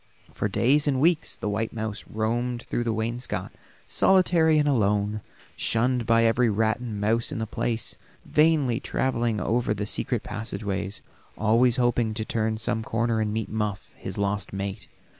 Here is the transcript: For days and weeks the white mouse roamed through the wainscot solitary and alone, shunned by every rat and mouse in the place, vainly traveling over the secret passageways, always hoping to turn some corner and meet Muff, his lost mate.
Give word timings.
For 0.33 0.47
days 0.47 0.87
and 0.87 0.99
weeks 0.99 1.35
the 1.35 1.47
white 1.47 1.73
mouse 1.73 2.03
roamed 2.09 2.63
through 2.63 2.85
the 2.85 2.91
wainscot 2.91 3.51
solitary 3.85 4.57
and 4.57 4.67
alone, 4.67 5.21
shunned 5.55 6.07
by 6.07 6.23
every 6.23 6.49
rat 6.49 6.79
and 6.79 6.99
mouse 6.99 7.31
in 7.31 7.37
the 7.37 7.45
place, 7.45 7.97
vainly 8.25 8.79
traveling 8.79 9.39
over 9.39 9.75
the 9.75 9.85
secret 9.85 10.23
passageways, 10.23 11.03
always 11.37 11.75
hoping 11.75 12.15
to 12.15 12.25
turn 12.25 12.57
some 12.57 12.81
corner 12.83 13.21
and 13.21 13.31
meet 13.31 13.49
Muff, 13.49 13.91
his 13.95 14.17
lost 14.17 14.51
mate. 14.51 14.87